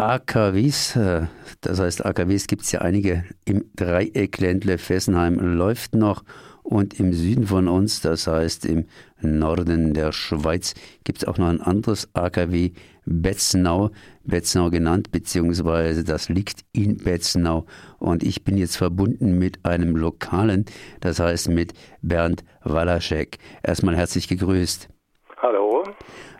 AKWs, 0.00 0.96
äh, 0.96 1.26
das 1.60 1.78
heißt 1.78 2.06
AKWs 2.06 2.46
gibt 2.46 2.62
es 2.62 2.72
ja 2.72 2.80
einige 2.80 3.22
im 3.44 3.66
Dreieckländle 3.76 4.78
Fessenheim 4.78 5.38
läuft 5.38 5.94
noch 5.94 6.24
und 6.62 6.98
im 6.98 7.12
Süden 7.12 7.46
von 7.46 7.68
uns, 7.68 8.00
das 8.00 8.26
heißt 8.26 8.64
im 8.64 8.86
Norden 9.20 9.92
der 9.92 10.12
Schweiz, 10.12 10.72
gibt 11.04 11.18
es 11.18 11.28
auch 11.28 11.36
noch 11.36 11.48
ein 11.48 11.60
anderes 11.60 12.08
AKW, 12.14 12.70
Betzenau, 13.04 13.90
Betzenau 14.24 14.70
genannt, 14.70 15.10
beziehungsweise 15.12 16.02
das 16.02 16.30
liegt 16.30 16.64
in 16.72 16.96
Betzenau 16.96 17.66
und 17.98 18.22
ich 18.22 18.42
bin 18.42 18.56
jetzt 18.56 18.78
verbunden 18.78 19.38
mit 19.38 19.62
einem 19.66 19.96
Lokalen, 19.96 20.64
das 21.00 21.20
heißt 21.20 21.50
mit 21.50 21.74
Bernd 22.00 22.42
Walaschek. 22.64 23.36
Erstmal 23.62 23.98
herzlich 23.98 24.28
gegrüßt. 24.28 24.88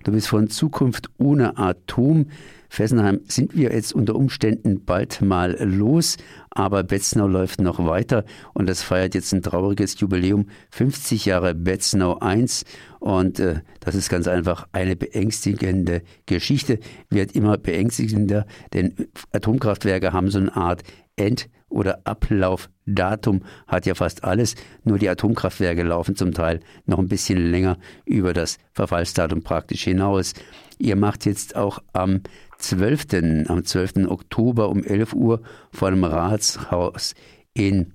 Du 0.03 0.13
bist 0.13 0.29
von 0.29 0.49
Zukunft 0.49 1.11
ohne 1.19 1.59
Atom. 1.59 2.27
Fessenheim 2.71 3.21
sind 3.27 3.55
wir 3.55 3.73
jetzt 3.73 3.93
unter 3.93 4.15
Umständen 4.15 4.85
bald 4.85 5.21
mal 5.21 5.59
los, 5.61 6.17
aber 6.51 6.85
Betznau 6.85 7.27
läuft 7.27 7.61
noch 7.61 7.85
weiter 7.85 8.25
und 8.55 8.69
das 8.69 8.81
feiert 8.81 9.15
jetzt 9.15 9.33
ein 9.35 9.43
trauriges 9.43 9.99
Jubiläum, 9.99 10.47
50 10.71 11.27
Jahre 11.27 11.55
Betznau 11.55 12.19
1 12.21 12.65
und 13.01 13.41
äh, 13.41 13.63
das 13.81 13.97
ist 13.97 14.09
ganz 14.09 14.29
einfach 14.29 14.69
eine 14.71 14.95
beängstigende 14.95 16.03
Geschichte, 16.27 16.79
wird 17.09 17.33
immer 17.33 17.59
beängstigender, 17.59 18.47
denn 18.73 18.95
Atomkraftwerke 19.33 20.13
haben 20.13 20.31
so 20.31 20.39
eine 20.39 20.55
Art 20.55 20.85
End- 21.21 21.49
oder 21.69 22.01
Ablaufdatum 22.05 23.43
hat 23.67 23.87
ja 23.87 23.95
fast 23.95 24.25
alles, 24.25 24.57
nur 24.85 24.99
die 24.99 25.09
Atomkraftwerke 25.09 25.83
laufen 25.83 26.17
zum 26.17 26.33
Teil 26.33 26.61
noch 26.87 26.99
ein 26.99 27.09
bisschen 27.09 27.51
länger 27.51 27.79
über 28.05 28.33
das 28.33 28.59
Verfallsdatum 28.73 29.43
praktisch 29.43 29.85
hinaus. 29.85 30.33
Ihr 30.79 30.97
macht 30.97 31.27
jetzt 31.27 31.57
auch 31.57 31.79
am 31.93 32.23
12. 32.59 33.47
am 33.49 33.65
12. 33.65 34.09
Oktober 34.09 34.69
um 34.69 34.83
11 34.83 35.13
Uhr 35.13 35.43
vor 35.71 35.91
dem 35.91 36.05
Ratshaus 36.05 37.15
in 37.55 37.93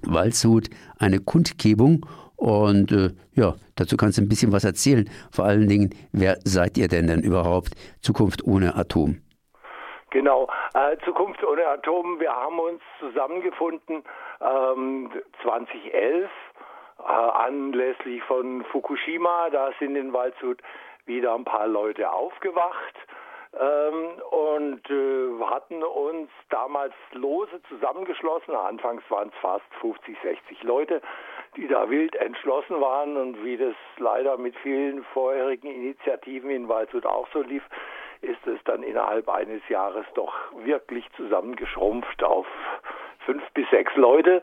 Waldshut 0.00 0.70
eine 0.98 1.18
Kundgebung 1.18 2.06
und 2.36 2.92
äh, 2.92 3.10
ja, 3.34 3.56
dazu 3.74 3.96
kannst 3.96 4.18
du 4.18 4.22
ein 4.22 4.28
bisschen 4.28 4.52
was 4.52 4.64
erzählen. 4.64 5.08
Vor 5.30 5.44
allen 5.44 5.68
Dingen, 5.68 5.90
wer 6.12 6.38
seid 6.44 6.78
ihr 6.78 6.88
denn 6.88 7.06
denn 7.06 7.20
überhaupt? 7.20 7.74
Zukunft 8.00 8.44
ohne 8.44 8.76
Atom. 8.76 9.18
Genau, 10.14 10.46
äh, 10.74 10.96
Zukunft 11.04 11.42
ohne 11.42 11.66
Atom. 11.66 12.20
Wir 12.20 12.32
haben 12.32 12.60
uns 12.60 12.80
zusammengefunden 13.00 14.04
ähm, 14.40 15.10
2011 15.42 16.30
äh, 17.00 17.02
anlässlich 17.02 18.22
von 18.22 18.64
Fukushima. 18.66 19.50
Da 19.50 19.72
sind 19.80 19.96
in 19.96 20.12
Waldshut 20.12 20.62
wieder 21.04 21.34
ein 21.34 21.44
paar 21.44 21.66
Leute 21.66 22.12
aufgewacht 22.12 22.94
ähm, 23.60 24.22
und 24.30 24.88
äh, 24.88 25.44
hatten 25.46 25.82
uns 25.82 26.30
damals 26.48 26.94
lose 27.10 27.60
zusammengeschlossen. 27.68 28.54
Anfangs 28.54 29.02
waren 29.08 29.30
es 29.34 29.40
fast 29.40 29.66
50, 29.80 30.16
60 30.22 30.62
Leute, 30.62 31.02
die 31.56 31.66
da 31.66 31.90
wild 31.90 32.14
entschlossen 32.14 32.80
waren 32.80 33.16
und 33.16 33.44
wie 33.44 33.56
das 33.56 33.74
leider 33.96 34.38
mit 34.38 34.54
vielen 34.58 35.02
vorherigen 35.12 35.66
Initiativen 35.66 36.50
in 36.50 36.68
Waldshut 36.68 37.04
auch 37.04 37.26
so 37.32 37.42
lief, 37.42 37.64
ist 38.24 38.46
es 38.46 38.58
dann 38.64 38.82
innerhalb 38.82 39.28
eines 39.28 39.66
Jahres 39.68 40.06
doch 40.14 40.34
wirklich 40.64 41.04
zusammengeschrumpft 41.16 42.22
auf 42.22 42.46
fünf 43.24 43.42
bis 43.52 43.68
sechs 43.70 43.94
Leute, 43.96 44.42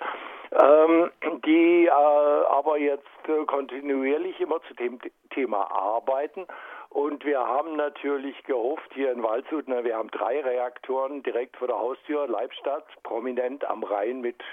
ähm, 0.59 1.11
die 1.45 1.85
äh, 1.85 1.91
aber 1.91 2.77
jetzt 2.77 3.07
äh, 3.27 3.45
kontinuierlich 3.45 4.39
immer 4.39 4.61
zu 4.67 4.73
dem 4.73 4.99
Thema 5.29 5.71
arbeiten. 5.71 6.45
Und 6.89 7.23
wir 7.23 7.39
haben 7.39 7.77
natürlich 7.77 8.43
gehofft 8.43 8.91
hier 8.93 9.13
in 9.13 9.23
Waldshut, 9.23 9.63
na, 9.67 9.83
wir 9.85 9.95
haben 9.95 10.11
drei 10.11 10.41
Reaktoren 10.41 11.23
direkt 11.23 11.55
vor 11.55 11.67
der 11.67 11.79
Haustür, 11.79 12.27
Leibstadt, 12.27 12.85
prominent 13.03 13.63
am 13.63 13.83
Rhein 13.83 14.19
mit 14.19 14.43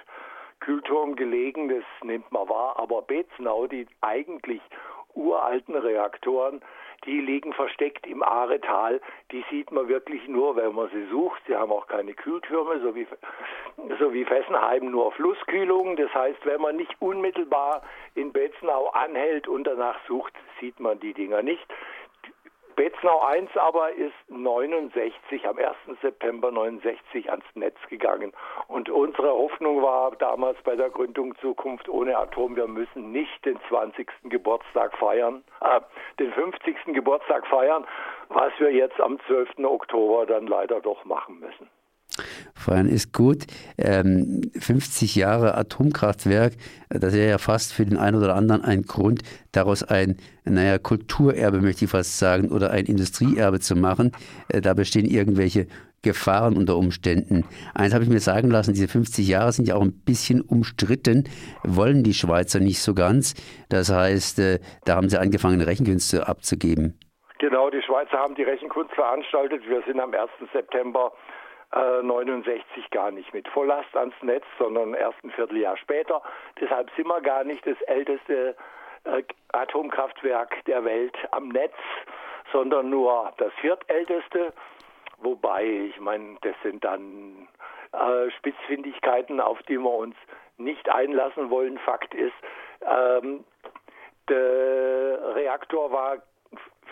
Kühlturm 0.61 1.17
gelegen, 1.17 1.69
das 1.69 1.85
nimmt 2.03 2.31
man 2.31 2.49
wahr, 2.49 2.79
aber 2.79 3.03
Beznau, 3.03 3.67
die 3.67 3.87
eigentlich 4.03 4.63
uralten 5.15 5.75
Reaktoren, 5.75 6.61
die 7.05 7.21
liegen 7.21 7.53
versteckt 7.53 8.07
im 8.07 8.23
Aretal. 8.23 9.01
Die 9.31 9.45
sieht 9.51 9.71
man 9.71 9.89
wirklich 9.89 10.27
nur, 10.29 10.57
wenn 10.57 10.75
man 10.75 10.89
sie 10.91 11.07
sucht. 11.07 11.41
Sie 11.47 11.57
haben 11.57 11.73
auch 11.73 11.87
keine 11.87 12.15
Kühltürme, 12.15 12.81
so 12.81 12.95
wie, 12.95 13.07
so 13.99 14.13
wie 14.13 14.25
Fessenheim 14.25 14.91
nur 14.91 15.13
Flusskühlung. 15.13 15.97
Das 15.97 16.13
heißt, 16.15 16.45
wenn 16.45 16.61
man 16.61 16.77
nicht 16.77 16.95
unmittelbar 17.01 17.83
in 18.15 18.33
Betznau 18.33 18.89
anhält 18.89 19.49
und 19.49 19.65
danach 19.65 19.99
sucht, 20.07 20.35
sieht 20.61 20.81
man 20.81 20.99
die 21.01 21.15
Dinger 21.15 21.43
nicht. 21.43 21.67
Betznau 22.79 23.19
1 23.19 23.57
aber 23.57 23.91
ist 23.95 24.15
69, 24.29 25.49
am 25.49 25.59
1. 25.59 25.99
September 26.01 26.53
69 26.53 27.29
ans 27.29 27.45
Netz 27.55 27.77
gegangen. 27.89 28.33
Und 28.69 28.89
unsere 28.89 29.33
Hoffnung 29.33 29.83
war 29.83 30.13
damals 30.13 30.63
bei 30.63 30.77
der 30.77 30.89
Gründung 30.89 31.37
Zukunft 31.39 31.89
ohne 31.89 32.17
Atom, 32.17 32.55
wir 32.55 32.69
müssen 32.69 33.11
nicht 33.11 33.45
den 33.45 33.59
20. 33.69 34.09
Geburtstag 34.31 34.97
feiern, 34.97 35.43
äh, 35.61 35.81
den 36.21 36.33
50. 36.33 36.95
Geburtstag 36.95 37.49
feiern, 37.49 37.85
was 38.29 38.53
wir 38.59 38.71
jetzt 38.71 39.01
am 39.01 39.19
12. 39.27 39.65
Oktober 39.65 40.25
dann 40.25 40.47
leider 40.47 40.81
doch 40.81 41.05
machen 41.05 41.41
müssen. 41.41 41.69
Feiern 42.69 42.89
ist 42.89 43.13
gut. 43.13 43.47
Ähm, 43.79 44.43
50 44.59 45.15
Jahre 45.17 45.57
Atomkraftwerk, 45.57 46.55
das 46.91 47.15
wäre 47.15 47.31
ja 47.31 47.39
fast 47.39 47.73
für 47.73 47.85
den 47.85 47.97
einen 47.97 48.17
oder 48.17 48.35
anderen 48.35 48.63
ein 48.63 48.83
Grund, 48.83 49.23
daraus 49.53 49.83
ein, 49.83 50.17
naja, 50.45 50.79
Kulturerbe 50.79 51.61
möchte 51.61 51.87
ich 51.87 51.91
fast 51.91 52.19
sagen, 52.19 52.51
oder 52.51 52.71
ein 52.71 52.85
Industrieerbe 52.85 53.61
zu 53.61 53.75
machen. 53.75 54.13
Äh, 54.49 54.61
da 54.61 54.75
bestehen 54.75 55.07
irgendwelche 55.07 55.67
Gefahren 56.03 56.57
unter 56.57 56.77
Umständen. 56.77 57.45
Eins 57.75 57.93
habe 57.93 58.05
ich 58.05 58.11
mir 58.11 58.21
sagen 58.21 58.51
lassen, 58.51 58.73
diese 58.73 58.87
50 58.87 59.27
Jahre 59.27 59.51
sind 59.53 59.67
ja 59.67 59.75
auch 59.75 59.83
ein 59.83 60.05
bisschen 60.05 60.43
umstritten, 60.43 61.25
wollen 61.65 62.05
die 62.05 62.15
Schweizer 62.15 62.61
nicht 62.61 62.81
so 62.81 62.95
ganz. 62.95 63.35
Das 63.69 63.91
heißt, 63.91 64.39
äh, 64.39 64.59
da 64.85 64.97
haben 64.97 65.09
sie 65.09 65.19
angefangen, 65.19 65.61
Rechenkünste 65.61 66.29
abzugeben. 66.29 66.99
Genau, 67.41 67.71
die 67.71 67.83
Schweizer 67.83 68.19
haben 68.19 68.35
die 68.35 68.43
Rechenkunst 68.43 68.93
veranstaltet. 68.95 69.63
Wir 69.69 69.83
sind 69.87 70.01
am 70.01 70.13
1. 70.13 70.31
September 70.53 71.13
69 71.73 72.77
äh, 72.77 72.89
gar 72.91 73.11
nicht 73.11 73.33
mit 73.35 73.47
Volllast 73.49 73.95
ans 73.97 74.15
Netz, 74.23 74.45
sondern 74.59 74.95
erst 74.95 75.23
ein 75.23 75.31
Vierteljahr 75.31 75.77
später. 75.77 76.23
Deshalb 76.61 76.91
sind 76.97 77.07
wir 77.07 77.21
gar 77.21 77.45
nicht 77.45 77.67
das 77.67 77.81
älteste 77.83 78.57
äh, 79.05 79.23
Atomkraftwerk 79.53 80.65
der 80.65 80.85
Welt 80.85 81.17
am 81.31 81.49
Netz, 81.49 81.75
sondern 82.53 82.89
nur 82.91 83.33
das 83.37 83.53
viertälteste. 83.61 84.53
Wobei, 85.19 85.65
ich 85.65 86.01
meine, 86.01 86.37
das 86.43 86.55
sind 86.63 86.85
dann 86.85 87.49
äh, 87.93 88.31
Spitzfindigkeiten, 88.31 89.41
auf 89.41 89.63
die 89.65 89.79
wir 89.79 89.93
uns 89.93 90.17
nicht 90.57 90.89
einlassen 90.89 91.51
wollen. 91.51 91.79
Fakt 91.79 92.15
ist, 92.15 92.35
ähm, 92.83 93.45
der 94.29 95.35
Reaktor 95.35 95.91
war 95.91 96.19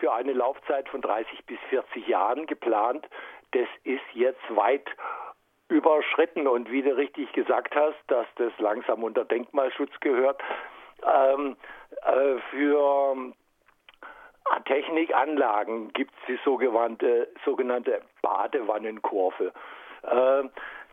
für 0.01 0.13
eine 0.13 0.33
Laufzeit 0.33 0.89
von 0.89 1.01
30 1.01 1.47
bis 1.47 1.59
40 1.71 2.07
Jahren 2.07 2.47
geplant 2.47 3.07
das 3.57 3.69
ist 3.85 4.05
jetzt 4.13 4.55
weit 4.55 4.87
überschritten. 5.69 6.47
Und 6.47 6.71
wie 6.71 6.83
du 6.83 6.97
richtig 6.97 7.33
gesagt 7.33 7.75
hast, 7.75 7.99
dass 8.09 8.27
das 8.37 8.53
langsam 8.59 9.03
unter 9.03 9.25
Denkmalschutz 9.25 9.93
gehört, 10.01 10.41
ähm, 11.05 11.57
äh, 12.03 12.39
für 12.51 13.33
Technikanlagen 14.65 15.93
gibt 15.93 16.13
es 16.21 16.27
die 16.29 16.39
sogenannte, 16.45 17.29
sogenannte 17.45 18.01
Badewannenkurve. 18.23 19.53
Äh, 20.03 20.43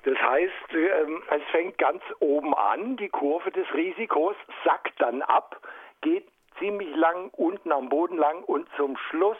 das 0.05 0.17
heißt, 0.21 0.73
äh, 0.73 1.35
es 1.35 1.43
fängt 1.51 1.77
ganz 1.77 2.01
oben 2.19 2.53
an, 2.53 2.97
die 2.97 3.09
Kurve 3.09 3.51
des 3.51 3.71
Risikos 3.73 4.35
sackt 4.63 4.99
dann 5.01 5.21
ab, 5.21 5.59
geht 6.01 6.27
ziemlich 6.59 6.95
lang 6.95 7.29
unten 7.31 7.71
am 7.71 7.89
Boden 7.89 8.17
lang 8.17 8.43
und 8.43 8.67
zum 8.77 8.97
Schluss 8.97 9.37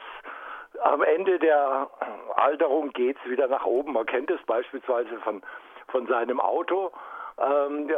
am 0.84 1.02
Ende 1.02 1.40
der 1.40 1.90
Alterung 2.36 2.92
geht 2.92 3.18
es 3.24 3.30
wieder 3.30 3.48
nach 3.48 3.66
oben. 3.66 3.94
Man 3.94 4.06
kennt 4.06 4.30
es 4.30 4.42
beispielsweise 4.44 5.18
von, 5.20 5.42
von 5.88 6.08
seinem 6.08 6.40
Auto. 6.40 6.92
Ähm, 7.38 7.90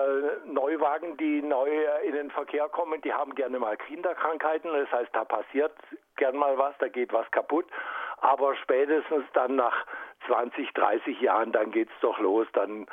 Neuwagen, 0.46 1.18
die 1.18 1.42
neu 1.42 1.70
in 2.04 2.14
den 2.14 2.32
Verkehr 2.32 2.70
kommen, 2.70 3.02
die 3.02 3.14
haben 3.14 3.36
gerne 3.36 3.60
mal 3.60 3.76
Kinderkrankheiten. 3.76 4.72
Das 4.72 4.92
heißt, 4.92 5.10
da 5.14 5.26
passiert 5.26 5.74
gern 6.16 6.38
mal 6.38 6.58
was, 6.58 6.74
da 6.80 6.88
geht 6.88 7.12
was 7.12 7.30
kaputt. 7.32 7.66
Aber 8.22 8.56
spätestens 8.56 9.26
dann 9.34 9.56
nach 9.56 9.86
20, 10.28 10.72
30 10.74 11.20
Jahren, 11.20 11.52
dann 11.52 11.72
geht's 11.72 11.94
doch 12.02 12.18
los. 12.20 12.48
Dann, 12.54 12.86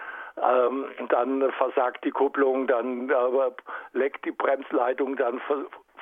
ähm, 0.43 0.87
dann 1.11 1.53
versagt 1.53 2.05
die 2.05 2.11
Kupplung, 2.11 2.67
dann 2.67 3.09
äh, 3.09 3.51
leckt 3.93 4.25
die 4.25 4.33
Bremsleitung, 4.33 5.17
dann 5.17 5.41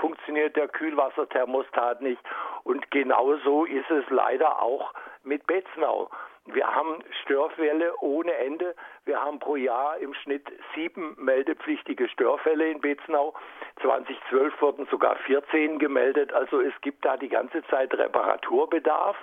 funktioniert 0.00 0.56
der 0.56 0.68
Kühlwasserthermostat 0.68 2.00
nicht. 2.00 2.20
Und 2.64 2.90
genauso 2.90 3.64
ist 3.64 3.90
es 3.90 4.04
leider 4.10 4.62
auch 4.62 4.92
mit 5.22 5.46
Betznau. 5.46 6.10
Wir 6.46 6.66
haben 6.66 7.02
Störfälle 7.22 7.92
ohne 8.00 8.32
Ende. 8.34 8.74
Wir 9.04 9.20
haben 9.20 9.38
pro 9.38 9.56
Jahr 9.56 9.98
im 9.98 10.14
Schnitt 10.14 10.46
sieben 10.74 11.14
meldepflichtige 11.18 12.08
Störfälle 12.08 12.70
in 12.70 12.80
Betznau. 12.80 13.34
2012 13.82 14.60
wurden 14.60 14.86
sogar 14.90 15.16
14 15.16 15.78
gemeldet. 15.78 16.32
Also 16.32 16.60
es 16.60 16.72
gibt 16.80 17.04
da 17.04 17.16
die 17.16 17.28
ganze 17.28 17.62
Zeit 17.66 17.92
Reparaturbedarf. 17.94 19.16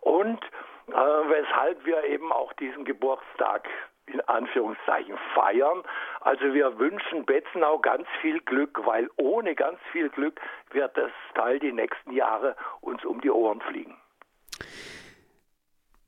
Und 0.00 0.42
äh, 0.88 0.92
weshalb 0.92 1.84
wir 1.84 2.04
eben 2.04 2.32
auch 2.32 2.52
diesen 2.54 2.84
Geburtstag 2.84 3.68
in 4.12 4.20
Anführungszeichen 4.22 5.16
feiern. 5.34 5.82
Also 6.20 6.52
wir 6.54 6.78
wünschen 6.78 7.24
Betzenau 7.24 7.78
ganz 7.78 8.06
viel 8.20 8.40
Glück, 8.40 8.80
weil 8.84 9.08
ohne 9.16 9.54
ganz 9.54 9.78
viel 9.92 10.08
Glück 10.10 10.40
wird 10.72 10.96
das 10.96 11.10
Teil 11.34 11.58
die 11.58 11.72
nächsten 11.72 12.12
Jahre 12.12 12.56
uns 12.80 13.04
um 13.04 13.20
die 13.20 13.30
Ohren 13.30 13.60
fliegen. 13.60 13.96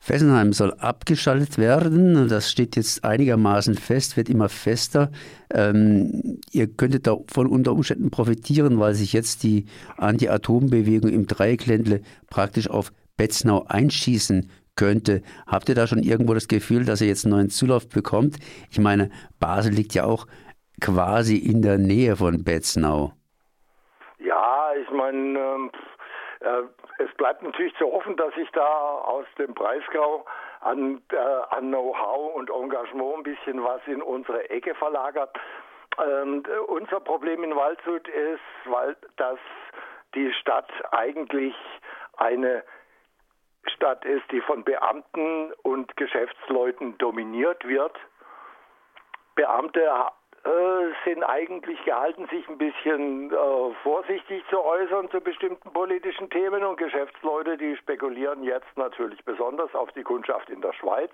Fessenheim 0.04 0.52
soll 0.52 0.74
abgeschaltet 0.74 1.58
werden. 1.58 2.28
Das 2.28 2.50
steht 2.50 2.74
jetzt 2.74 3.04
einigermaßen 3.04 3.76
fest, 3.76 4.16
wird 4.16 4.28
immer 4.28 4.48
fester. 4.48 5.12
Ähm, 5.54 6.40
ihr 6.50 6.66
könntet 6.66 7.06
davon 7.06 7.46
unter 7.46 7.70
Umständen 7.70 8.10
profitieren, 8.10 8.80
weil 8.80 8.94
sich 8.94 9.12
jetzt 9.12 9.44
die 9.44 9.66
Anti-Atom-Bewegung 9.98 11.08
im 11.08 11.28
Dreieckländle 11.28 12.00
praktisch 12.28 12.68
auf 12.68 12.92
Betznau 13.16 13.64
einschießen 13.68 14.50
könnte. 14.76 15.22
Habt 15.46 15.68
ihr 15.68 15.74
da 15.74 15.86
schon 15.86 16.02
irgendwo 16.02 16.34
das 16.34 16.48
Gefühl, 16.48 16.84
dass 16.84 17.00
ihr 17.00 17.08
jetzt 17.08 17.24
einen 17.24 17.34
neuen 17.34 17.50
Zulauf 17.50 17.88
bekommt? 17.88 18.36
Ich 18.70 18.78
meine, 18.78 19.10
Basel 19.40 19.72
liegt 19.72 19.94
ja 19.94 20.04
auch 20.04 20.26
quasi 20.80 21.36
in 21.36 21.62
der 21.62 21.78
Nähe 21.78 22.16
von 22.16 22.44
Betznau. 22.44 23.12
Ja, 24.18 24.72
ich 24.80 24.90
meine, 24.90 25.38
ähm, 25.38 25.70
äh, 26.40 26.62
es 27.04 27.14
bleibt 27.16 27.42
natürlich 27.42 27.74
zu 27.76 27.84
hoffen, 27.84 28.16
dass 28.16 28.34
sich 28.34 28.48
da 28.52 28.62
aus 28.62 29.26
dem 29.38 29.54
Breisgau 29.54 30.24
an, 30.60 31.02
äh, 31.12 31.54
an 31.54 31.68
Know-how 31.68 32.34
und 32.34 32.50
Engagement 32.50 33.18
ein 33.18 33.22
bisschen 33.22 33.62
was 33.62 33.80
in 33.86 34.02
unsere 34.02 34.48
Ecke 34.50 34.74
verlagert. 34.74 35.36
Ähm, 36.02 36.42
unser 36.68 37.00
Problem 37.00 37.44
in 37.44 37.54
Waldshut 37.54 38.08
ist, 38.08 38.40
weil 38.64 38.96
dass 39.16 39.38
die 40.14 40.32
Stadt 40.32 40.70
eigentlich 40.90 41.54
eine 42.16 42.62
Stadt 43.66 44.04
ist, 44.04 44.30
die 44.30 44.40
von 44.40 44.64
Beamten 44.64 45.52
und 45.62 45.96
Geschäftsleuten 45.96 46.98
dominiert 46.98 47.66
wird. 47.66 47.96
Beamte 49.34 49.80
äh, 50.44 50.48
sind 51.04 51.22
eigentlich 51.22 51.82
gehalten, 51.84 52.26
sich 52.26 52.48
ein 52.48 52.58
bisschen 52.58 53.30
äh, 53.30 53.74
vorsichtig 53.82 54.42
zu 54.50 54.60
äußern 54.60 55.08
zu 55.10 55.20
bestimmten 55.20 55.72
politischen 55.72 56.28
Themen 56.30 56.64
und 56.64 56.78
Geschäftsleute, 56.78 57.56
die 57.56 57.76
spekulieren 57.76 58.42
jetzt 58.42 58.76
natürlich 58.76 59.24
besonders 59.24 59.72
auf 59.74 59.92
die 59.92 60.02
Kundschaft 60.02 60.50
in 60.50 60.60
der 60.60 60.72
Schweiz. 60.72 61.12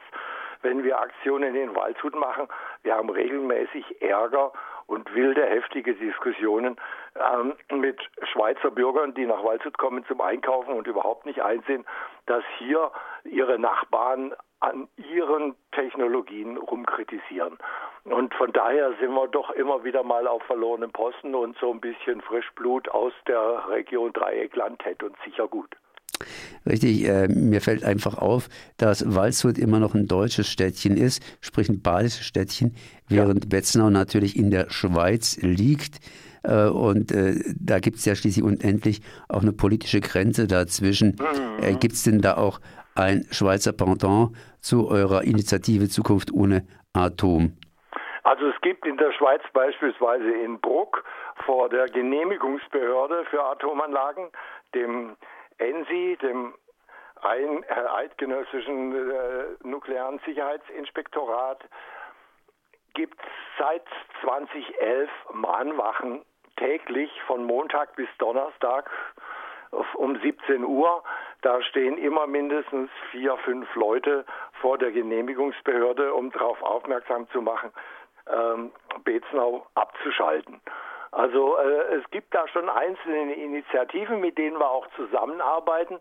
Wenn 0.63 0.85
wir 0.85 1.01
Aktionen 1.01 1.55
in 1.55 1.75
Waldshut 1.75 2.15
machen, 2.15 2.49
wir 2.83 2.95
haben 2.95 3.11
regelmäßig 3.11 4.03
Ärger 4.03 4.53
und 4.87 5.15
wilde, 5.15 5.45
heftige 5.45 5.95
Diskussionen 5.95 6.77
ähm, 7.15 7.55
mit 7.71 8.01
Schweizer 8.33 8.71
Bürgern, 8.71 9.15
die 9.15 9.27
nach 9.27 9.45
Waldshut 9.45 9.77
kommen 9.77 10.05
zum 10.07 10.21
Einkaufen 10.21 10.73
und 10.73 10.87
überhaupt 10.87 11.27
nicht 11.27 11.43
einsehen, 11.43 11.85
dass 12.27 12.43
hier 12.59 12.91
ihre 13.25 13.59
Nachbarn 13.59 14.35
an 14.61 14.89
ihren 14.97 15.55
Technologien 15.73 16.57
rumkritisieren. 16.57 17.59
Und 18.05 18.35
von 18.35 18.53
daher 18.53 18.95
sind 18.99 19.13
wir 19.13 19.29
doch 19.29 19.51
immer 19.51 19.85
wieder 19.85 20.03
mal 20.03 20.27
auf 20.27 20.43
verlorenen 20.45 20.91
Posten 20.91 21.35
und 21.35 21.57
so 21.59 21.71
ein 21.71 21.81
bisschen 21.81 22.21
Frischblut 22.23 22.89
aus 22.89 23.13
der 23.27 23.69
Region 23.69 24.13
Dreieckland 24.13 24.85
hätte 24.85 25.07
uns 25.07 25.17
sicher 25.25 25.47
gut. 25.47 25.77
Richtig, 26.67 27.07
äh, 27.09 27.29
mir 27.29 27.61
fällt 27.61 27.85
einfach 27.85 28.19
auf, 28.19 28.49
dass 28.77 29.15
Waldshut 29.15 29.59
immer 29.59 29.79
noch 29.79 29.95
ein 29.95 30.07
deutsches 30.07 30.49
Städtchen 30.49 30.97
ist, 30.97 31.23
sprich 31.41 31.69
ein 31.69 31.81
badisches 31.81 32.27
Städtchen, 32.27 32.75
während 33.09 33.45
ja. 33.45 33.49
Betznau 33.49 33.91
natürlich 33.91 34.37
in 34.37 34.51
der 34.51 34.71
Schweiz 34.71 35.39
liegt. 35.41 36.01
Äh, 36.43 36.69
und 36.69 37.13
äh, 37.13 37.35
da 37.59 37.79
gibt 37.79 37.99
es 37.99 38.05
ja 38.05 38.15
schließlich 38.15 38.45
unendlich 38.45 39.01
auch 39.29 39.43
eine 39.43 39.53
politische 39.53 40.01
Grenze 40.01 40.47
dazwischen. 40.47 41.17
Mhm. 41.19 41.65
Äh, 41.65 41.75
gibt 41.75 41.95
es 41.95 42.05
denn 42.05 42.21
da 42.21 42.37
auch 42.37 42.61
ein 42.95 43.27
Schweizer 43.31 43.73
Pendant 43.73 44.37
zu 44.61 44.89
eurer 44.89 45.23
Initiative 45.23 45.89
Zukunft 45.89 46.33
ohne 46.33 46.67
Atom? 46.93 47.53
Also 48.25 48.47
es 48.47 48.61
gibt 48.61 48.85
in 48.87 48.97
der 48.99 49.13
Schweiz 49.13 49.41
beispielsweise 49.53 50.31
in 50.31 50.61
Bruck 50.61 51.05
vor 51.47 51.69
der 51.69 51.87
Genehmigungsbehörde 51.87 53.25
für 53.31 53.43
Atomanlagen, 53.43 54.29
dem 54.75 55.17
ENSI, 55.59 56.19
dem 56.23 56.55
ein, 57.21 57.63
äh, 57.65 57.87
eidgenössischen 57.97 58.95
äh, 58.95 59.45
nuklearen 59.63 60.21
Sicherheitsinspektorat, 60.25 61.65
gibt 62.95 63.21
seit 63.59 63.85
2011 64.23 65.11
Mahnwachen 65.33 66.25
täglich 66.57 67.11
von 67.27 67.45
Montag 67.45 67.95
bis 67.97 68.09
Donnerstag 68.19 68.91
um 69.95 70.19
17 70.21 70.65
Uhr. 70.65 71.03
Da 71.43 71.63
stehen 71.63 71.99
immer 71.99 72.27
mindestens 72.27 72.91
vier, 73.11 73.37
fünf 73.39 73.73
Leute 73.75 74.25
vor 74.61 74.79
der 74.79 74.91
Genehmigungsbehörde, 74.91 76.13
um 76.15 76.33
darauf 76.33 76.61
aufmerksam 76.63 77.29
zu 77.31 77.43
machen, 77.43 77.73
ähm, 78.27 78.73
Beznau 79.05 79.67
abzuschalten. 79.75 80.61
Also 81.11 81.57
äh, 81.57 81.97
es 81.97 82.11
gibt 82.11 82.35
da 82.35 82.47
schon 82.49 82.69
einzelne 82.69 83.35
Initiativen, 83.35 84.21
mit 84.21 84.37
denen 84.39 84.59
wir 84.59 84.71
auch 84.71 84.87
zusammenarbeiten. 84.97 85.95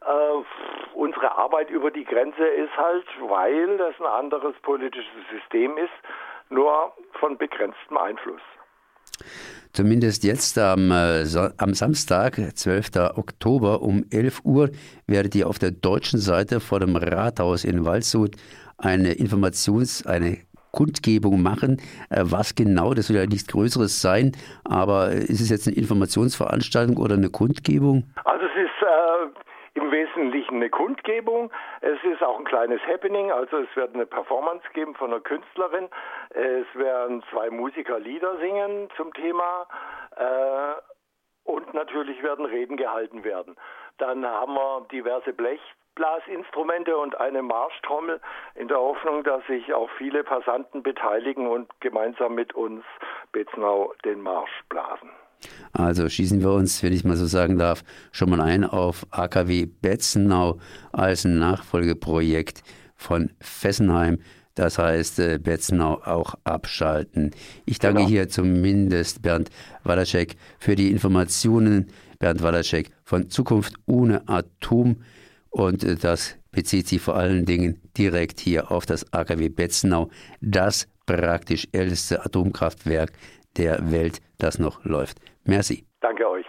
Äh, 0.00 0.94
unsere 0.94 1.36
Arbeit 1.36 1.70
über 1.70 1.90
die 1.90 2.04
Grenze 2.04 2.44
ist 2.44 2.76
halt, 2.76 3.06
weil 3.28 3.76
das 3.76 3.94
ein 4.00 4.06
anderes 4.06 4.54
politisches 4.62 5.24
System 5.30 5.76
ist, 5.76 5.92
nur 6.50 6.92
von 7.20 7.36
begrenztem 7.36 7.96
Einfluss. 7.96 8.40
Zumindest 9.72 10.24
jetzt 10.24 10.58
am, 10.58 10.90
äh, 10.90 11.24
am 11.58 11.74
Samstag, 11.74 12.36
12. 12.54 13.16
Oktober 13.16 13.82
um 13.82 14.04
11 14.10 14.40
Uhr, 14.44 14.70
werdet 15.06 15.34
ihr 15.34 15.48
auf 15.48 15.58
der 15.58 15.72
deutschen 15.72 16.20
Seite 16.20 16.60
vor 16.60 16.80
dem 16.80 16.96
Rathaus 16.96 17.64
in 17.64 17.84
Waldshut 17.84 18.36
eine 18.78 19.12
Informations-, 19.12 20.06
eine 20.06 20.38
Kundgebung 20.74 21.40
machen. 21.40 21.78
Äh, 22.10 22.24
was 22.24 22.54
genau, 22.54 22.94
das 22.94 23.06
soll 23.06 23.16
ja 23.16 23.26
nichts 23.26 23.46
Größeres 23.46 24.02
sein, 24.02 24.32
aber 24.64 25.12
ist 25.12 25.40
es 25.40 25.50
jetzt 25.50 25.68
eine 25.68 25.76
Informationsveranstaltung 25.76 26.96
oder 26.96 27.14
eine 27.14 27.30
Kundgebung? 27.30 28.04
Also 28.24 28.44
es 28.46 28.56
ist 28.66 28.82
äh, 28.82 29.80
im 29.80 29.90
Wesentlichen 29.92 30.56
eine 30.56 30.70
Kundgebung. 30.70 31.50
Es 31.80 31.98
ist 32.02 32.22
auch 32.22 32.38
ein 32.38 32.44
kleines 32.44 32.80
Happening, 32.86 33.30
also 33.30 33.58
es 33.58 33.76
wird 33.76 33.94
eine 33.94 34.06
Performance 34.06 34.64
geben 34.74 34.94
von 34.94 35.12
einer 35.12 35.20
Künstlerin. 35.20 35.88
Es 36.30 36.66
werden 36.74 37.22
zwei 37.30 37.50
Musiker 37.50 38.00
Lieder 38.00 38.36
singen 38.40 38.88
zum 38.96 39.12
Thema. 39.14 39.66
Äh, 40.16 40.74
und 41.44 41.74
natürlich 41.74 42.22
werden 42.22 42.46
Reden 42.46 42.76
gehalten 42.76 43.22
werden. 43.22 43.54
Dann 43.98 44.24
haben 44.24 44.54
wir 44.54 44.86
diverse 44.90 45.32
Blechblasinstrumente 45.94 46.96
und 46.96 47.18
eine 47.18 47.42
Marschtrommel 47.42 48.20
in 48.54 48.68
der 48.68 48.78
Hoffnung, 48.78 49.24
dass 49.24 49.46
sich 49.46 49.72
auch 49.72 49.88
viele 49.98 50.24
Passanten 50.24 50.82
beteiligen 50.82 51.46
und 51.46 51.68
gemeinsam 51.80 52.34
mit 52.34 52.54
uns 52.54 52.84
Betznau 53.32 53.92
den 54.04 54.20
Marsch 54.20 54.50
blasen. 54.68 55.10
Also 55.72 56.08
schießen 56.08 56.40
wir 56.40 56.52
uns, 56.52 56.82
wenn 56.82 56.92
ich 56.92 57.04
mal 57.04 57.16
so 57.16 57.26
sagen 57.26 57.58
darf, 57.58 57.82
schon 58.12 58.30
mal 58.30 58.40
ein 58.40 58.64
auf 58.64 59.06
AKW 59.10 59.66
Betzenau 59.66 60.58
als 60.92 61.24
ein 61.24 61.38
Nachfolgeprojekt 61.38 62.62
von 62.96 63.30
Fessenheim. 63.40 64.18
Das 64.54 64.78
heißt, 64.78 65.18
äh, 65.18 65.38
Betzenau 65.38 66.00
auch 66.04 66.34
abschalten. 66.44 67.32
Ich 67.66 67.80
danke 67.80 67.98
genau. 67.98 68.08
hier 68.08 68.28
zumindest 68.28 69.20
Bernd 69.20 69.50
Walaschek 69.82 70.36
für 70.58 70.76
die 70.76 70.92
Informationen. 70.92 71.90
Bernd 72.20 72.42
Walaschek 72.42 72.90
von 73.02 73.28
Zukunft 73.28 73.74
ohne 73.86 74.22
Atom. 74.28 75.02
Und 75.54 75.84
äh, 75.84 75.94
das 75.94 76.36
bezieht 76.50 76.88
sich 76.88 77.00
vor 77.00 77.14
allen 77.14 77.44
Dingen 77.46 77.80
direkt 77.96 78.40
hier 78.40 78.72
auf 78.72 78.86
das 78.86 79.12
AKW 79.12 79.48
Betzenau, 79.48 80.10
das 80.40 80.88
praktisch 81.06 81.68
älteste 81.72 82.24
Atomkraftwerk 82.24 83.12
der 83.56 83.92
Welt, 83.92 84.20
das 84.38 84.58
noch 84.58 84.84
läuft. 84.84 85.20
Merci. 85.44 85.86
Danke 86.00 86.28
euch. 86.28 86.46